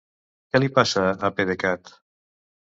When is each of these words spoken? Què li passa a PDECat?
Què 0.55 0.61
li 0.63 0.69
passa 0.77 1.05
a 1.29 1.33
PDECat? 1.37 1.95